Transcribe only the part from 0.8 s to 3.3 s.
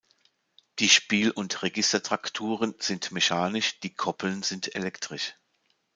Spiel- und Registertrakturen sind